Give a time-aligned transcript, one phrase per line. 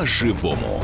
[0.00, 0.82] по-живому.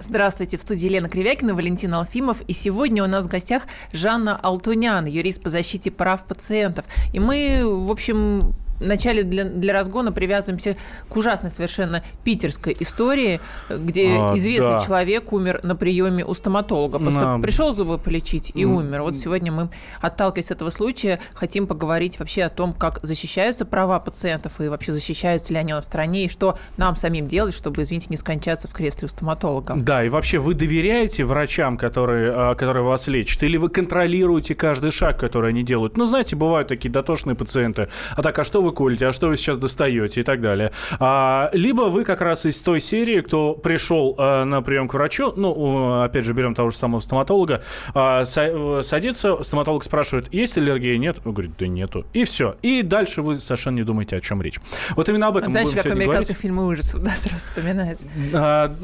[0.00, 2.42] Здравствуйте, в студии Елена Кривякина, Валентин Алфимов.
[2.42, 3.62] И сегодня у нас в гостях
[3.92, 6.84] Жанна Алтунян, юрист по защите прав пациентов.
[7.14, 10.76] И мы, в общем, вначале для, для разгона привязываемся
[11.08, 13.40] к ужасной совершенно питерской истории,
[13.70, 14.80] где а, известный да.
[14.80, 16.98] человек умер на приеме у стоматолога.
[16.98, 17.38] Просто а...
[17.38, 19.02] пришел зубы полечить и умер.
[19.02, 19.68] Вот сегодня мы,
[20.00, 24.92] отталкиваясь от этого случая, хотим поговорить вообще о том, как защищаются права пациентов и вообще
[24.92, 28.72] защищаются ли они в стране, и что нам самим делать, чтобы, извините, не скончаться в
[28.72, 29.74] кресле у стоматолога.
[29.76, 34.90] Да, и вообще вы доверяете врачам, которые, а, которые вас лечат, или вы контролируете каждый
[34.90, 35.96] шаг, который они делают?
[35.96, 37.88] Ну, знаете, бывают такие дотошные пациенты.
[38.16, 40.72] А так, а что вы вы колите, а что вы сейчас достаете и так далее.
[40.98, 45.32] А, либо вы как раз из той серии, кто пришел а, на прием к врачу,
[45.36, 47.62] ну, опять же, берем того же самого стоматолога,
[47.94, 51.18] а, садится, стоматолог спрашивает, есть аллергия, нет?
[51.24, 52.06] Он говорит, да нету.
[52.12, 52.56] И все.
[52.62, 54.58] И дальше вы совершенно не думаете, о чем речь.
[54.96, 58.06] Вот именно об этом а дальше, будем как американских фильмов ужасов, да, сразу вспоминается.
[58.34, 58.74] А,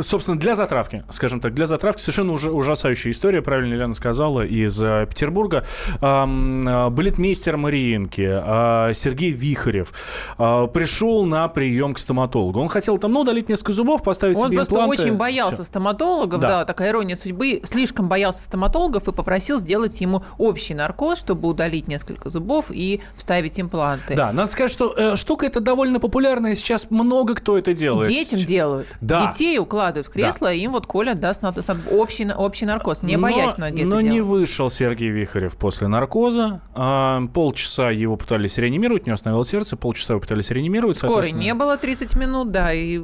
[0.00, 4.82] собственно, для затравки, скажем так, для затравки совершенно уже ужасающая история, правильно Елена сказала, из
[4.82, 5.64] э, Петербурга.
[6.00, 9.92] А, балетмейстер Мариинки, а, Сергей Сергей Вихарев
[10.38, 12.60] э, пришел на прием к стоматологу.
[12.60, 15.02] Он хотел там, ну, удалить несколько зубов, поставить Он себе просто импланты.
[15.02, 15.64] очень боялся Все.
[15.64, 16.48] стоматологов, да.
[16.48, 21.86] да, такая ирония судьбы, слишком боялся стоматологов и попросил сделать ему общий наркоз, чтобы удалить
[21.88, 24.14] несколько зубов и вставить импланты.
[24.14, 28.08] Да, надо сказать, что э, штука эта довольно популярная, сейчас много кто это делает.
[28.08, 28.88] Детям делают.
[29.00, 29.26] Да.
[29.26, 30.52] Детей укладывают в кресло, да.
[30.52, 31.42] и им вот Коля даст
[31.90, 34.40] общий, общий наркоз, не но, боясь многие Но это не делают.
[34.40, 40.20] вышел Сергей Вихарев после наркоза, а, полчаса его пытались реанимировать, него остановилось сердце, полчаса его
[40.20, 40.96] пытались реанимировать.
[40.98, 43.00] Скорой не было 30 минут, да, и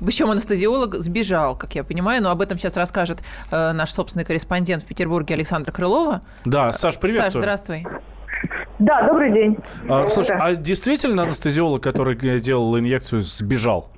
[0.00, 4.82] причем анестезиолог сбежал, как я понимаю, но об этом сейчас расскажет э, наш собственный корреспондент
[4.82, 6.22] в Петербурге Александр Крылова.
[6.44, 7.32] Да, Саш, приветствую.
[7.32, 7.86] Саш, здравствуй.
[8.78, 9.56] Да, добрый день.
[9.88, 13.90] А, слушай, а действительно анестезиолог, который делал инъекцию, сбежал?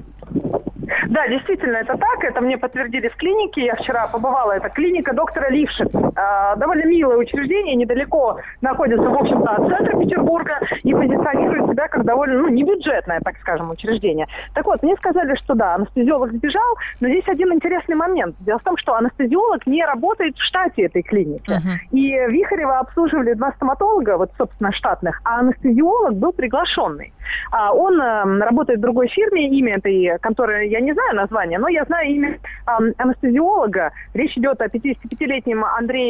[1.09, 2.23] Да, действительно, это так.
[2.23, 3.65] Это мне подтвердили в клинике.
[3.65, 4.53] Я вчера побывала.
[4.53, 5.89] Это клиника доктора Лившиц.
[6.19, 12.05] А, довольно милое учреждение, недалеко находится, в общем-то, от центра Петербурга и позиционирует себя как
[12.05, 14.27] довольно, ну, небюджетное, так скажем, учреждение.
[14.55, 18.37] Так вот, мне сказали, что да, анестезиолог сбежал, но здесь один интересный момент.
[18.41, 21.51] Дело в том, что анестезиолог не работает в штате этой клиники.
[21.51, 21.79] Uh-huh.
[21.93, 27.13] И Вихарева обслуживали два стоматолога, вот, собственно, штатных, а анестезиолог был приглашенный.
[27.51, 31.59] А он э, работает в другой фирме, имя этой конторы я не знаю, знаю название,
[31.59, 33.93] но я знаю имя э, анестезиолога.
[34.15, 36.08] Речь идет о 55-летнем Андрее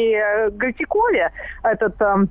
[0.51, 1.31] Гальтикове.
[1.63, 2.25] Этот э,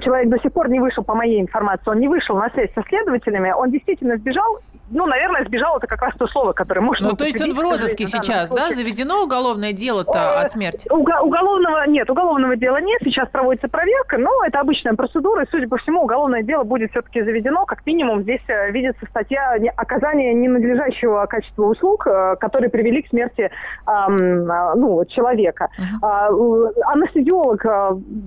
[0.00, 2.82] человек до сих пор не вышел, по моей информации, он не вышел на связь со
[2.82, 3.50] следователями.
[3.50, 4.58] Он действительно сбежал
[4.90, 7.58] ну, наверное, сбежал это как раз то слово, которое можно Ну, то есть он в
[7.58, 8.68] розыске сейчас, да?
[8.68, 10.88] Заведено уголовное дело-то о смерти?
[10.90, 13.00] Уго- уголовного нет, уголовного дела нет.
[13.04, 17.22] Сейчас проводится проверка, но это обычная процедура, и, судя по всему, уголовное дело будет все-таки
[17.22, 17.66] заведено.
[17.66, 23.50] Как минимум, здесь э, видится статья оказания ненадлежащего качества услуг, э, которые привели к смерти
[23.86, 25.68] эм, ну, человека.
[25.78, 26.70] Uh-huh.
[26.78, 27.64] Э, анестезиолог,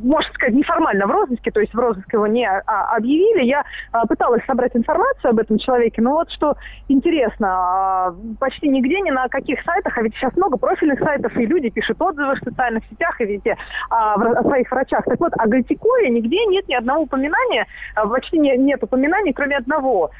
[0.04, 3.46] можно сказать, неформально в розыске, то есть в розыск его не а, объявили.
[3.46, 3.64] Я
[4.08, 6.51] пыталась собрать информацию об этом человеке, но вот что
[6.88, 11.46] интересно, а, почти нигде, ни на каких сайтах, а ведь сейчас много профильных сайтов, и
[11.46, 13.58] люди пишут отзывы в социальных сетях, и видите,
[13.90, 15.06] а, о своих врачах.
[15.06, 19.58] Так вот, о Гальтикое нигде нет ни одного упоминания, а, почти не, нет упоминаний, кроме
[19.58, 20.12] одного,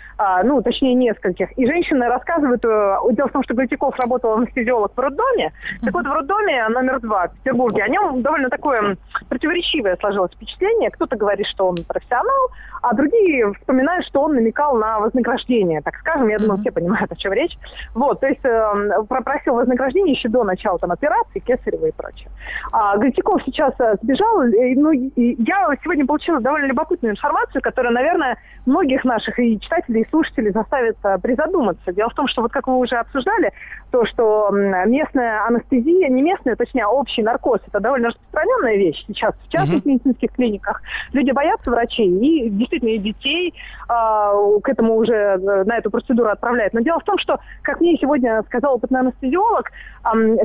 [0.44, 1.52] ну, точнее, нескольких.
[1.58, 5.52] И женщины рассказывают, э, дело в том, что Гальтиков работал анестезиолог в роддоме,
[5.84, 8.98] так вот, в роддоме номер два в Петербурге, о нем довольно такое
[9.30, 10.90] противоречивое сложилось впечатление.
[10.92, 12.50] Кто-то говорит, что он профессионал,
[12.82, 17.12] а другие вспоминают, что он намекал на вознаграждение, так скажем, скажем, я думаю, все понимают,
[17.12, 17.58] о чем речь.
[17.94, 22.30] Вот, то есть э, пропросил вознаграждение еще до начала там операции, Кесарева и прочее.
[22.72, 27.94] А Гальтиков сейчас э, сбежал, и, ну, и я сегодня получила довольно любопытную информацию, которая,
[27.94, 31.92] наверное, многих наших и читателей, и слушателей заставит э, призадуматься.
[31.92, 33.52] Дело в том, что вот как вы уже обсуждали,
[33.92, 39.36] то, что местная анестезия, не местная, точнее, а общий наркоз, это довольно распространенная вещь сейчас
[39.36, 39.90] в частных uh-huh.
[39.90, 40.82] медицинских клиниках.
[41.12, 43.54] Люди боятся врачей, и действительно и детей
[43.90, 44.34] а,
[44.64, 46.74] к этому уже, э, на эту процедуру отправляют.
[46.74, 49.72] Но дело в том, что, как мне сегодня сказал опытный анестезиолог,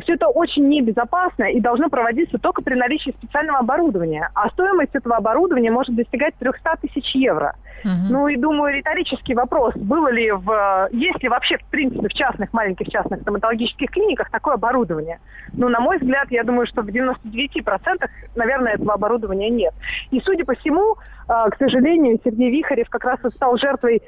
[0.02, 4.30] все это очень небезопасно и должно проводиться только при наличии специального оборудования.
[4.34, 7.54] А стоимость этого оборудования может достигать 300 тысяч евро.
[7.84, 7.92] Угу.
[8.10, 12.52] Ну и думаю, риторический вопрос, было ли в, есть ли вообще в принципе в частных,
[12.52, 15.20] маленьких частных стоматологических клиниках такое оборудование?
[15.52, 19.74] Ну, на мой взгляд, я думаю, что в 99% наверное, этого оборудования нет.
[20.10, 20.96] И судя по всему,
[21.28, 24.02] э, к сожалению, Сергей Вихарев как раз и стал жертвой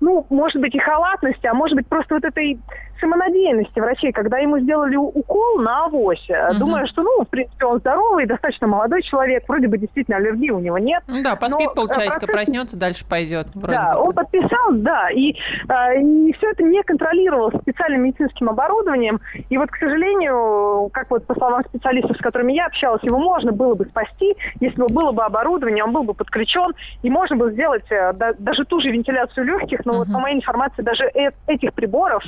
[0.00, 2.58] ну, может быть, и халатности, а может быть, просто вот этой
[3.00, 6.58] самонадеянности врачей, когда ему сделали укол на авось, угу.
[6.58, 10.60] думая, что, ну, в принципе, он здоровый, достаточно молодой человек, вроде бы действительно аллергии у
[10.60, 11.02] него нет.
[11.22, 12.30] Да, поспит полчасика, процесс...
[12.30, 13.48] проснется, дальше пойдет.
[13.54, 14.08] Да, бы.
[14.08, 19.20] он подписал, да, и, и все это не контролировалось специальным медицинским оборудованием.
[19.48, 23.52] И вот, к сожалению, как вот по словам специалистов, с которыми я общалась, его можно
[23.52, 27.50] было бы спасти, если бы было бы оборудование, он был бы подключен, и можно было
[27.50, 29.98] сделать э, даже ту же вентиляцию легких, но угу.
[30.00, 32.22] вот по моей информации даже э этих приборов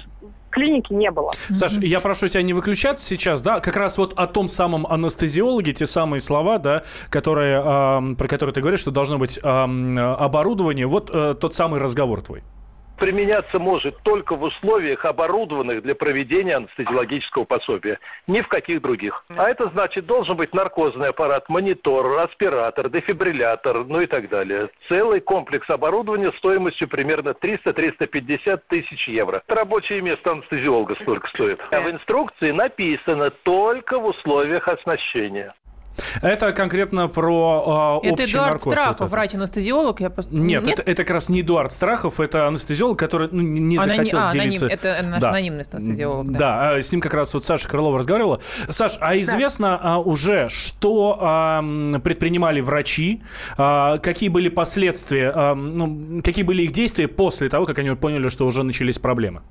[0.52, 1.30] клиники не было.
[1.52, 5.72] Саш, я прошу тебя не выключаться сейчас, да, как раз вот о том самом анестезиологе,
[5.72, 10.86] те самые слова, да, которые, э, про которые ты говоришь, что должно быть э, оборудование,
[10.86, 12.42] вот э, тот самый разговор твой
[13.02, 19.24] применяться может только в условиях, оборудованных для проведения анестезиологического пособия, ни в каких других.
[19.28, 24.68] А это значит, должен быть наркозный аппарат, монитор, аспиратор, дефибриллятор, ну и так далее.
[24.88, 29.42] Целый комплекс оборудования стоимостью примерно 300-350 тысяч евро.
[29.48, 31.60] Рабочее место анестезиолога столько стоит.
[31.72, 35.54] А в инструкции написано только в условиях оснащения.
[36.20, 40.00] Это конкретно про э, Это Эдуард наркоз, Страхов, вот врач-анестезиолог.
[40.00, 40.34] Я просто...
[40.34, 40.78] Нет, Нет?
[40.78, 43.96] Это, это как раз не Эдуард Страхов, это анестезиолог, который ну, не Аноним...
[43.96, 44.66] захотел а, делиться.
[44.66, 44.78] Аноним.
[44.80, 45.28] Это наш да.
[45.30, 46.32] анонимный анестезиолог.
[46.32, 46.38] Да.
[46.38, 48.40] да, а с ним как раз вот Саша Крылова разговаривала.
[48.68, 49.94] Саш, а известно да.
[49.94, 51.62] а, уже, что а,
[52.02, 53.22] предпринимали врачи,
[53.56, 58.28] а, какие были последствия, а, ну, какие были их действия после того, как они поняли,
[58.28, 59.42] что уже начались проблемы?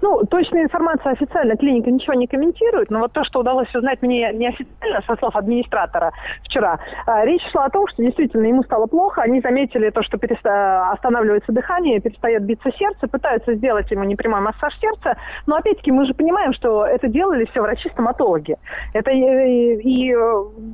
[0.00, 4.32] Ну, точная информация официально клиника ничего не комментирует, но вот то, что удалось узнать мне
[4.32, 6.12] неофициально со слов администратора
[6.42, 10.18] вчера, а, речь шла о том, что действительно ему стало плохо, они заметили то, что
[10.18, 10.90] переста...
[10.90, 15.16] останавливается дыхание, перестает биться сердце, пытаются сделать ему непрямой массаж сердца,
[15.46, 18.56] но опять-таки мы же понимаем, что это делали все врачи-стоматологи.
[18.94, 20.16] Это и, и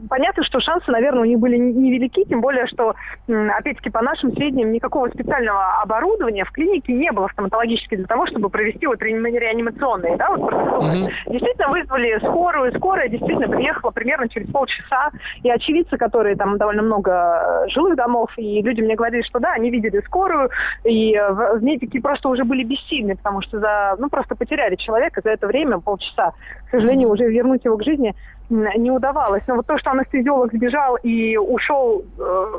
[0.09, 2.95] понятно, что шансы, наверное, у них были невелики, тем более, что,
[3.29, 8.49] опять-таки, по нашим сведениям, никакого специального оборудования в клинике не было стоматологически для того, чтобы
[8.49, 11.03] провести вот реанимационные, да, вот процедуры.
[11.03, 11.11] Угу.
[11.33, 15.11] Действительно вызвали скорую, скорая действительно приехала примерно через полчаса,
[15.43, 19.53] и очевидцы, которые там довольно много э, жилых домов, и люди мне говорили, что да,
[19.53, 20.51] они видели скорую,
[20.85, 25.21] и в, в медики просто уже были бессильны, потому что за, ну, просто потеряли человека
[25.23, 26.33] за это время, полчаса.
[26.69, 28.15] К сожалению, уже вернуть его к жизни
[28.51, 29.43] не удавалось.
[29.47, 32.53] Но вот то, что анестезиолог сбежал и ушел, э,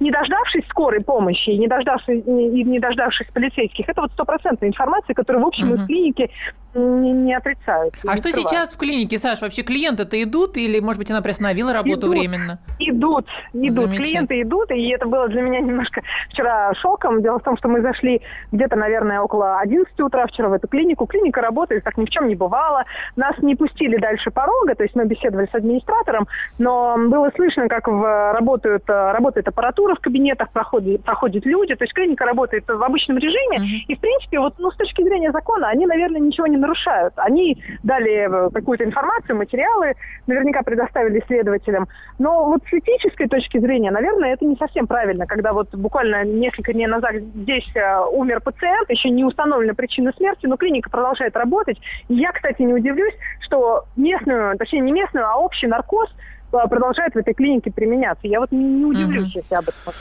[0.00, 5.44] не дождавшись скорой помощи, не дождавшись, не, не дождавшись полицейских, это вот стопроцентная информация, которую,
[5.44, 5.74] в общем, угу.
[5.74, 6.30] из клиники
[6.74, 7.94] не, не отрицают.
[8.06, 8.50] А что скрывают.
[8.50, 9.40] сейчас в клинике, Саш?
[9.40, 12.58] Вообще клиенты-то идут или, может быть, она приостановила работу идут, временно?
[12.78, 13.90] Идут, идут.
[13.90, 17.22] Клиенты идут, и это было для меня немножко вчера шоком.
[17.22, 18.22] Дело в том, что мы зашли
[18.52, 21.06] где-то, наверное, около 11 утра вчера в эту клинику.
[21.06, 22.84] Клиника работает, как ни в чем не бывало.
[23.16, 26.26] Нас не пустили дальше порога, то есть мы беседовали с администратором,
[26.58, 31.94] но было слышно, как в, работают, работает аппаратура в кабинетах, проходят, проходят люди, то есть
[31.94, 33.84] клиника работает в обычном режиме, mm-hmm.
[33.88, 37.12] и, в принципе, вот, ну, с точки зрения закона, они, наверное, ничего не нарушают.
[37.16, 39.94] Они дали э, какую-то информацию, материалы,
[40.26, 41.88] наверняка предоставили следователям.
[42.18, 46.72] Но вот с этической точки зрения, наверное, это не совсем правильно, когда вот буквально несколько
[46.72, 51.78] дней назад здесь э, умер пациент, еще не установлена причина смерти, но клиника продолжает работать.
[52.08, 56.08] И я, кстати, не удивлюсь, что местную, точнее не местную, а общий наркоз
[56.68, 58.26] продолжает в этой клинике применяться.
[58.26, 59.38] Я вот не, не удивлюсь, угу.
[59.38, 59.92] если об этом.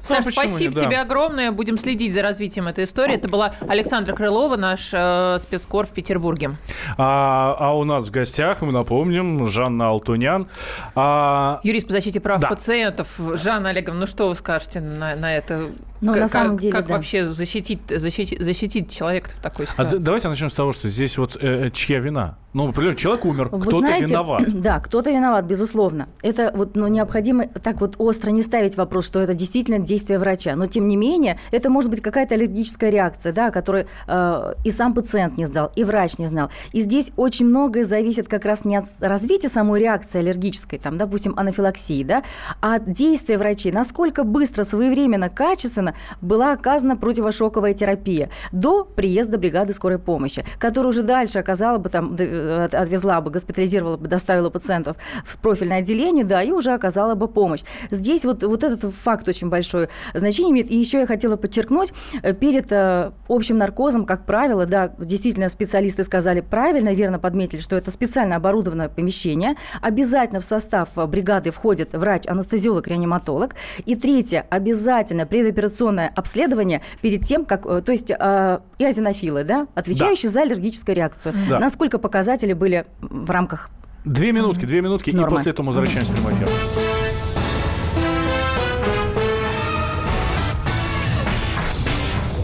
[0.00, 0.80] Саша, ну, спасибо да.
[0.80, 1.52] тебе огромное.
[1.52, 3.14] Будем следить за развитием этой истории.
[3.14, 6.56] Это была Александра Крылова, наш э, спецкор в Петербурге.
[6.98, 10.48] А, а у нас в гостях, мы напомним, Жанна Алтунян.
[10.94, 11.60] А...
[11.62, 12.48] Юрист по защите прав да.
[12.48, 13.20] пациентов.
[13.34, 15.70] Жанна Олеговна, ну что вы скажете на, на это?
[16.02, 16.94] Ну, как, на самом деле, как да.
[16.94, 19.98] вообще защитить, защитить, защитить человека в такой а ситуации?
[19.98, 22.38] А давайте начнем с того, что здесь вот э, чья вина?
[22.54, 24.42] Ну, например, человек умер, кто-то виноват.
[24.62, 26.08] Да, кто-то виноват, безусловно.
[26.22, 30.54] Это вот ну, необходимо так вот остро не ставить вопрос, что это действительно действие врача.
[30.56, 34.94] Но, тем не менее, это может быть какая-то аллергическая реакция, да, которую э, и сам
[34.94, 36.50] пациент не знал, и врач не знал.
[36.72, 41.34] И здесь очень многое зависит как раз не от развития самой реакции аллергической, там, допустим,
[41.36, 42.22] анафилаксии, да,
[42.60, 43.72] а от действия врачей.
[43.72, 51.02] Насколько быстро, своевременно, качественно была оказана противошоковая терапия до приезда бригады скорой помощи, которая уже
[51.02, 56.42] дальше оказала бы там, э, отвезла бы, госпитализировала бы, доставила пациентов в профильное отделение, да,
[56.42, 57.62] и уже оказала бы помощь.
[57.90, 60.70] Здесь вот, вот этот факт очень большое значение имеет.
[60.70, 66.04] И еще я хотела подчеркнуть, э, перед э, общим наркозом, как правило, да, действительно специалисты
[66.04, 69.54] сказали правильно, верно подметили, что это специально оборудованное помещение.
[69.80, 73.54] Обязательно в состав бригады входит врач, анестезиолог, реаниматолог.
[73.84, 77.66] И третье, обязательно предоперационно инфекционное обследование перед тем, как...
[77.66, 80.34] Э, то есть э, и азинофилы, да, отвечающие да.
[80.34, 81.34] за аллергическую реакцию.
[81.48, 81.58] Да.
[81.58, 83.70] Насколько показатели были в рамках...
[84.04, 85.28] Две минутки, две минутки, Нормы.
[85.28, 86.48] и после этого возвращаемся в прямой эфир.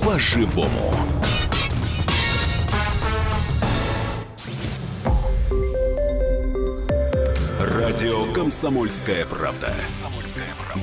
[0.05, 0.95] По-живому.
[7.61, 9.75] Радио «Комсомольская правда».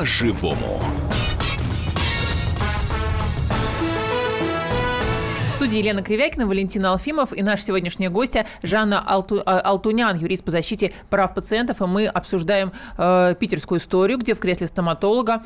[0.00, 0.82] По-живому.
[5.46, 10.42] В студии Елена Кривякина, Валентина Алфимов и наш сегодняшняя гостья Жанна Алту, а, Алтунян, юрист
[10.42, 11.82] по защите прав пациентов.
[11.82, 15.42] И мы обсуждаем э, питерскую историю, где в кресле стоматолога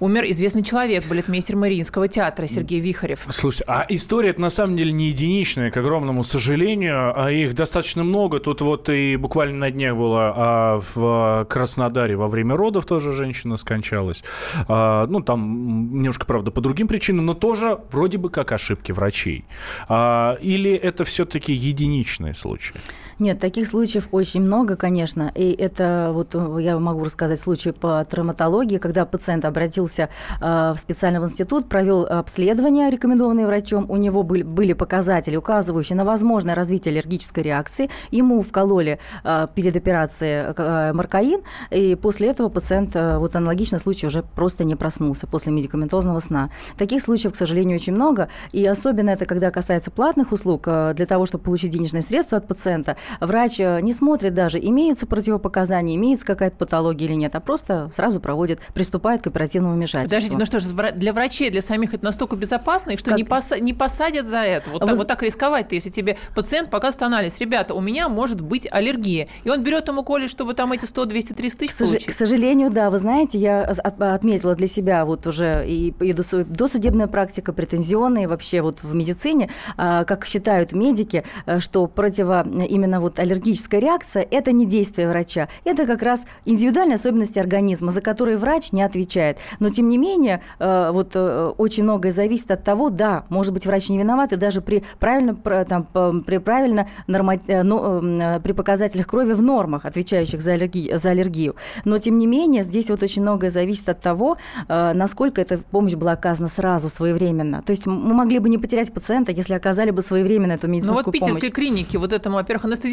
[0.00, 3.26] умер известный человек, балетмейстер Мариинского театра Сергей Вихарев.
[3.30, 8.04] Слушайте, а история это на самом деле не единичная, к огромному сожалению, а их достаточно
[8.04, 8.40] много.
[8.40, 13.56] Тут вот и буквально на днях было а, в Краснодаре во время родов тоже женщина
[13.56, 14.24] скончалась.
[14.68, 19.44] А, ну, там немножко, правда, по другим причинам, но тоже вроде бы как ошибки врачей.
[19.88, 22.74] А, или это все-таки единичные случаи?
[23.18, 25.30] Нет, таких случаев очень много, конечно.
[25.34, 30.08] И это вот я могу рассказать случай по травматологии, когда пациент обратился
[30.40, 33.86] э, в специальный институт, провел обследование, рекомендованное врачом.
[33.88, 37.88] У него были, были показатели, указывающие на возможное развитие аллергической реакции.
[38.10, 44.22] Ему вкололи э, перед операцией э, маркаин, и после этого пациент, вот аналогичный случай, уже
[44.22, 46.50] просто не проснулся после медикаментозного сна.
[46.76, 48.28] Таких случаев, к сожалению, очень много.
[48.52, 52.96] И особенно это, когда касается платных услуг, для того, чтобы получить денежные средства от пациента,
[53.20, 58.20] врач э, не смотрит даже, имеются противопоказания, имеется какая-то патология или нет, а просто сразу
[58.20, 60.16] проводит, приступает к оперативному вмешательству.
[60.16, 63.18] Подождите, ну что же, для врачей, для самих это настолько безопасно, и что как...
[63.18, 64.70] не, поса- не посадят за это?
[64.70, 64.86] Вот, Вы...
[64.86, 67.38] так, вот так рисковать-то, если тебе пациент показывает анализ.
[67.40, 69.28] Ребята, у меня может быть аллергия.
[69.44, 72.06] И он берет ему колет, чтобы там эти 100, 200, 300 тысяч к, получить.
[72.06, 72.90] к сожалению, да.
[72.90, 78.82] Вы знаете, я отметила для себя вот уже и, и досудебная практика, претензионная вообще вот
[78.82, 84.66] в медицине, а, как считают медики, э, что противо именно вот аллергическая реакция– это не
[84.66, 89.38] действие врача, это как раз индивидуальные особенности организма, за которые врач не отвечает.
[89.60, 93.66] Но, тем не менее, э, вот э, очень многое зависит от того, да, может быть,
[93.66, 95.84] врач не виноват, и даже при правильно, там,
[96.22, 101.56] при правильно норма, э, ну, при показателях крови в нормах, отвечающих за, аллерги, за аллергию.
[101.84, 104.36] Но, тем не менее, здесь вот очень многое зависит от того,
[104.68, 107.62] насколько эта помощь была оказана сразу, своевременно.
[107.62, 111.20] То есть мы могли бы не потерять пациента, если оказали бы своевременно эту медицинскую помощь.
[111.20, 111.74] Ну вот в питерской помощь.
[111.74, 112.83] клинике вот этому, во-первых, анестезиологу,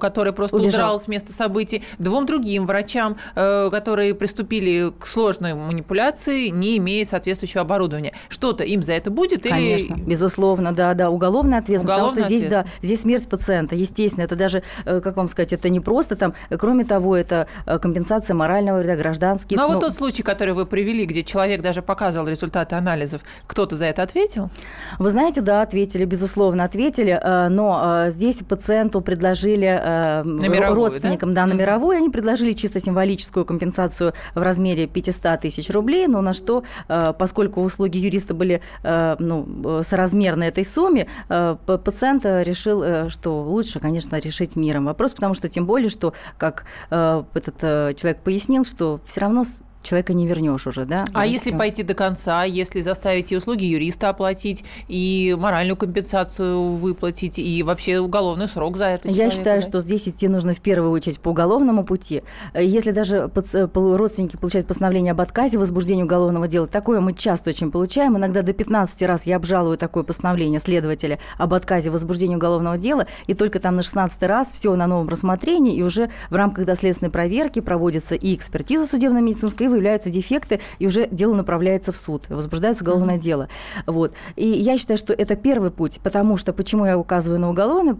[0.00, 0.80] который просто Убежал.
[0.80, 7.04] удрал с места событий, двум другим врачам, э, которые приступили к сложной манипуляции, не имея
[7.04, 8.12] соответствующего оборудования.
[8.28, 9.42] Что-то им за это будет?
[9.42, 10.02] Конечно, или...
[10.02, 14.36] безусловно, да, да, уголовная ответственность, Уголовная потому что здесь, да, здесь смерть пациента, естественно, это
[14.36, 18.78] даже, э, как вам сказать, это не просто там, кроме того, это э, компенсация морального
[18.78, 19.56] вреда, гражданский.
[19.56, 23.76] Ну, а вот тот случай, который вы привели, где человек даже показывал результаты анализов, кто-то
[23.76, 24.50] за это ответил?
[24.98, 31.46] Вы знаете, да, ответили, безусловно, ответили, но здесь пациенту предложили э, на родственникам да?
[31.46, 31.96] Да, на мировую.
[31.96, 37.62] Они предложили чисто символическую компенсацию в размере 500 тысяч рублей, но на что, э, поскольку
[37.62, 44.16] услуги юриста были э, ну, соразмерны этой сумме, э, пациент решил, э, что лучше, конечно,
[44.16, 49.00] решить миром вопрос, потому что тем более, что, как э, этот э, человек пояснил, что
[49.06, 49.44] все равно
[49.82, 51.04] человека не вернешь уже, да?
[51.12, 51.58] А уже если все.
[51.58, 57.98] пойти до конца, если заставить и услуги юриста оплатить, и моральную компенсацию выплатить, и вообще
[57.98, 59.10] уголовный срок за это?
[59.10, 59.68] Я считаю, да?
[59.68, 62.22] что здесь идти нужно в первую очередь по уголовному пути.
[62.54, 63.30] Если даже
[63.74, 68.42] родственники получают постановление об отказе в возбуждении уголовного дела, такое мы часто очень получаем, иногда
[68.42, 73.34] до 15 раз я обжалую такое постановление следователя об отказе в возбуждении уголовного дела, и
[73.34, 77.60] только там на 16 раз все на новом рассмотрении, и уже в рамках доследственной проверки
[77.60, 83.20] проводится и экспертиза судебно-медицинская, выявляются дефекты, и уже дело направляется в суд, возбуждается уголовное mm-hmm.
[83.20, 83.48] дело.
[83.86, 84.14] Вот.
[84.36, 87.94] И я считаю, что это первый путь, потому что, почему я указываю на уголовный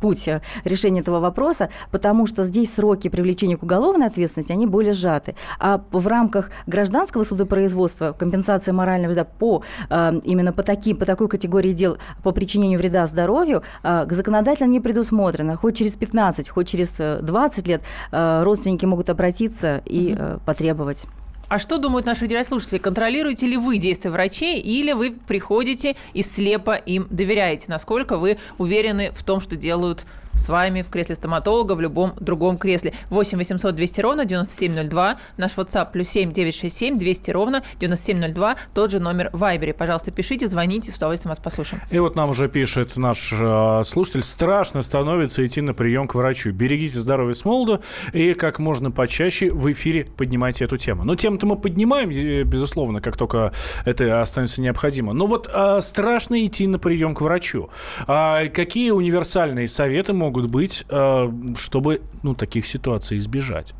[0.00, 0.28] путь
[0.64, 5.34] решения этого вопроса, потому что здесь сроки привлечения к уголовной ответственности, они более сжаты.
[5.58, 11.28] А в рамках гражданского судопроизводства компенсация морального вреда по э, именно по, таким, по такой
[11.28, 15.56] категории дел по причинению вреда здоровью э, законодательно не предусмотрено.
[15.56, 21.06] Хоть через 15, хоть через 20 лет э, родственники могут обратиться и mm-hmm потребовать.
[21.48, 22.78] А что думают наши радиослушатели?
[22.78, 27.66] Контролируете ли вы действия врачей или вы приходите и слепо им доверяете?
[27.68, 32.58] Насколько вы уверены в том, что делают с вами в кресле стоматолога, в любом другом
[32.58, 32.92] кресле.
[33.10, 39.00] 8 800 200 ровно 9702, наш WhatsApp плюс 7 967 200 ровно 9702, тот же
[39.00, 39.74] номер в Вайбере.
[39.74, 41.82] Пожалуйста, пишите, звоните, с удовольствием вас послушаем.
[41.90, 46.50] И вот нам уже пишет наш э, слушатель, страшно становится идти на прием к врачу.
[46.52, 47.80] Берегите здоровье с молоду
[48.12, 51.04] и как можно почаще в эфире поднимайте эту тему.
[51.04, 52.10] Но тему-то мы поднимаем,
[52.44, 53.52] безусловно, как только
[53.84, 55.12] это останется необходимо.
[55.12, 57.70] Но вот э, страшно идти на прием к врачу.
[58.06, 63.74] А какие универсальные советы могут быть, э, чтобы ну, таких ситуаций избежать?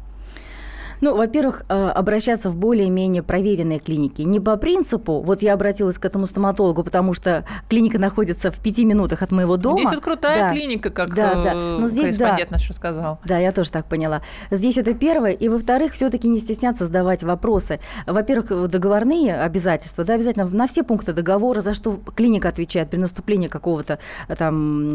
[1.00, 4.22] Ну, во-первых, э, обращаться в более-менее проверенные клиники.
[4.22, 8.84] Не по принципу, вот я обратилась к этому стоматологу, потому что клиника находится в пяти
[8.84, 9.78] минутах от моего дома.
[9.78, 10.50] Здесь вот крутая да.
[10.50, 11.52] клиника, как да, да.
[11.52, 12.54] Э, Но здесь, корреспондент да.
[12.54, 13.18] наш рассказал.
[13.24, 14.22] Да, я тоже так поняла.
[14.50, 15.32] Здесь это первое.
[15.32, 17.80] И, во-вторых, все-таки не стесняться задавать вопросы.
[18.06, 23.48] Во-первых, договорные обязательства, да, обязательно на все пункты договора, за что клиника отвечает при наступлении
[23.48, 23.98] какого-то
[24.28, 24.88] э, там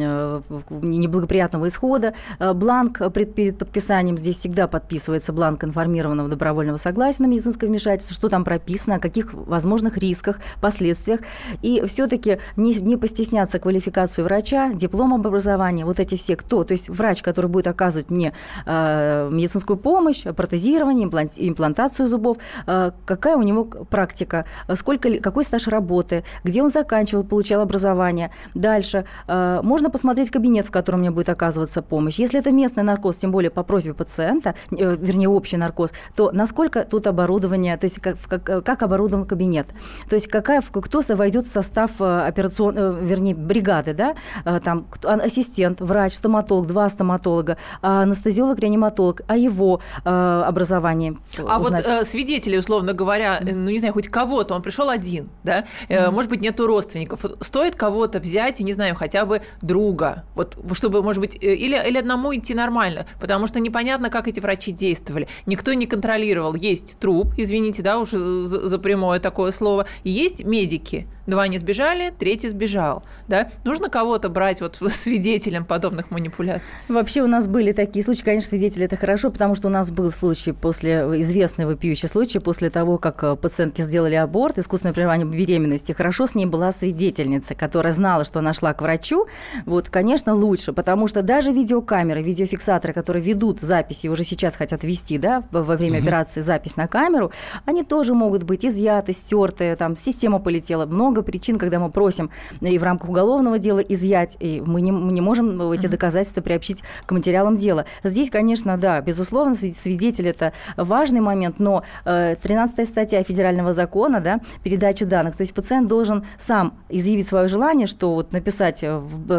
[0.70, 2.14] неблагоприятного исхода.
[2.40, 8.30] Бланк перед подписанием здесь всегда подписывается бланк информации информированного добровольного согласия на медицинское вмешательство, что
[8.30, 11.22] там прописано, о каких возможных рисках, последствиях.
[11.62, 16.64] И все-таки не, не постесняться квалификацию врача, диплом об образовании, вот эти все кто.
[16.64, 18.34] То есть врач, который будет оказывать мне
[18.66, 25.68] э, медицинскую помощь, протезирование, имплант, имплантацию зубов, э, какая у него практика, сколько, какой стаж
[25.68, 28.32] работы, где он заканчивал, получал образование.
[28.54, 32.20] Дальше э, можно посмотреть кабинет, в котором мне будет оказываться помощь.
[32.20, 36.32] Если это местный наркоз, тем более по просьбе пациента, э, вернее общий наркоз, вопрос, то
[36.32, 39.68] насколько тут оборудование, то есть как, как, как оборудован кабинет,
[40.10, 44.88] то есть какая, кто войдет в состав э, операционной, э, вернее, бригады, да, э, там
[45.04, 51.18] ассистент, врач, стоматолог, два стоматолога, анестезиолог, реаниматолог, а его образование.
[51.38, 51.86] А узнать.
[51.86, 56.12] вот свидетели, условно говоря, ну не знаю, хоть кого-то, он пришел один, да, mm-hmm.
[56.12, 61.22] может быть, нету родственников, стоит кого-то взять, не знаю, хотя бы друга, вот чтобы, может
[61.22, 65.86] быть, или, или одному идти нормально, потому что непонятно, как эти врачи действовали, никто не
[65.86, 66.56] контролировал.
[66.56, 72.50] Есть труп, извините, да, уже за прямое такое слово, есть медики– Два не сбежали, третий
[72.50, 73.04] сбежал.
[73.28, 73.50] Да?
[73.64, 76.76] Нужно кого-то брать вот свидетелем подобных манипуляций?
[76.88, 78.24] Вообще у нас были такие случаи.
[78.24, 82.72] Конечно, свидетели– это хорошо, потому что у нас был случай после, известный вопиющий случай, после
[82.72, 85.92] того, как э, пациентки сделали аборт, искусственное прерывание беременности.
[85.92, 89.28] Хорошо с ней была свидетельница, которая знала, что она шла к врачу.
[89.68, 95.20] Вот, конечно, лучше, потому что даже видеокамеры, видеофиксаторы, которые ведут записи, уже сейчас хотят вести,
[95.20, 96.06] да, во время угу.
[96.06, 97.32] операции запись на камеру,
[97.66, 102.30] они тоже могут быть изъяты, стерты, там система полетела, много много причин, когда мы просим
[102.62, 106.84] и в рамках уголовного дела изъять, и мы не, мы не можем эти доказательства приобщить
[107.06, 107.86] к материалам дела.
[108.04, 114.40] Здесь, конечно, да, безусловно, свидетель– это важный момент, но 13 э, статья федерального закона, да,
[114.64, 118.84] передача данных, то есть пациент должен сам изъявить свое желание, что вот написать,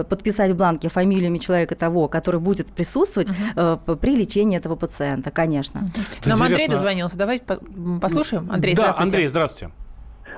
[0.09, 3.97] подписать в бланке фамилиями человека того, который будет присутствовать угу.
[3.97, 5.85] при лечении этого пациента, конечно.
[6.27, 7.45] Нам Андрей дозвонился, давайте
[8.01, 8.51] послушаем.
[8.51, 9.09] Андрей, да, здравствуйте.
[9.09, 9.90] Андрей, здравствуйте.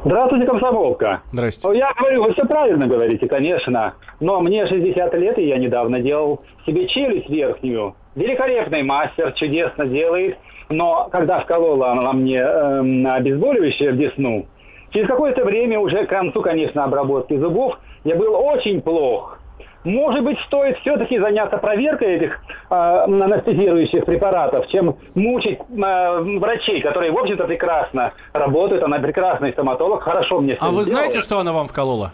[0.05, 1.23] Здравствуйте, комсомолка.
[1.31, 1.69] Здрасте.
[1.75, 3.95] Я говорю, вы все правильно говорите, конечно.
[4.19, 7.95] Но мне 60 лет, и я недавно делал себе челюсть верхнюю.
[8.17, 10.39] Великолепный мастер, чудесно делает.
[10.69, 14.47] Но когда вколола она мне э, обезболивающее в десну,
[14.91, 19.39] через какое-то время, уже к концу, конечно, обработки зубов, я был очень плох.
[19.85, 22.41] Может быть, стоит все-таки заняться проверкой этих
[22.71, 28.83] э, анестезирующих препаратов, чем мучить э, врачей, которые, в общем-то, прекрасно работают.
[28.83, 32.13] Она прекрасный стоматолог, хорошо мне А вы знаете, что она вам вколола?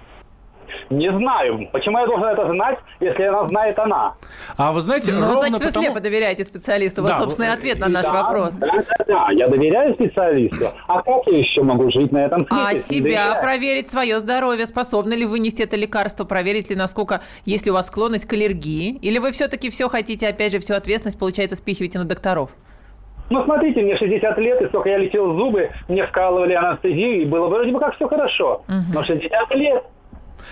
[0.90, 1.68] Не знаю.
[1.72, 4.14] Почему я должен это знать, если она знает она?
[4.57, 5.77] А вы знаете, ну, ровно значит, потому...
[5.77, 7.03] вы слепо доверяете специалисту.
[7.03, 8.55] Вот, да, собственный ответ на наш да, вопрос.
[8.55, 10.68] Да, да, да, я доверяю специалисту.
[10.87, 12.62] А как я еще могу жить на этом свете?
[12.66, 13.42] А себя доверяю?
[13.42, 17.88] проверить свое здоровье, способны ли вы нести это лекарство, проверить ли, насколько, если у вас
[17.88, 22.05] склонность к аллергии, или вы все-таки все хотите, опять же, всю ответственность, получается, спихиваете на
[22.05, 22.57] докторов?
[23.31, 27.48] Ну, смотрите, мне 60 лет, и сколько я лечил зубы, мне вкалывали анестезию, и было
[27.48, 28.62] вроде бы как все хорошо.
[28.68, 28.94] Угу.
[28.94, 29.85] Но 60 лет,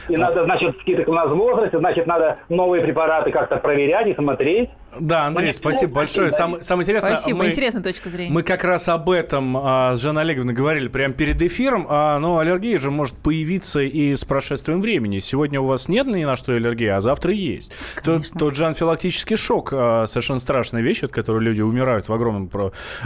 [0.08, 4.14] и надо, значит, скидок у нас в возрасте, значит, надо новые препараты как-то проверять и
[4.14, 4.70] смотреть.
[5.00, 6.30] Да, Андрей, спасибо большое.
[6.30, 7.16] Самое, самое интересное...
[7.16, 8.32] Спасибо, мы, интересная точка зрения.
[8.32, 11.86] Мы как раз об этом а, с Жанной Олеговной говорили прямо перед эфиром.
[11.88, 15.18] А, но аллергия же может появиться и с прошествием времени.
[15.18, 17.72] Сегодня у вас нет ни на что аллергии, а завтра есть.
[18.02, 22.50] Тот, тот же анфилактический шок а, совершенно страшная вещь, от которой люди умирают в огромном,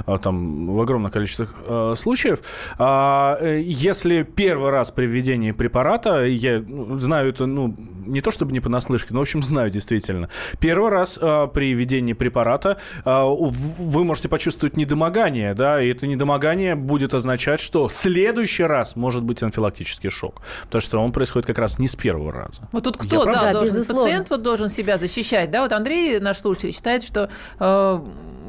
[0.06, 2.40] а, там, в огромном количестве а, случаев.
[2.78, 7.74] А, э, если первый раз при введении препарата, я ну, знаю это, ну,
[8.06, 10.28] не то чтобы не понаслышке, но, в общем, знаю действительно.
[10.60, 16.74] Первый раз а, при введения препарата, а, вы можете почувствовать недомогание, да, и это недомогание
[16.74, 21.58] будет означать, что в следующий раз может быть анфилактический шок, потому что он происходит как
[21.58, 22.68] раз не с первого раза.
[22.72, 26.38] Вот тут кто, Я да, должен, пациент вот должен себя защищать, да, вот Андрей, наш
[26.38, 28.00] слушатель, считает, что э,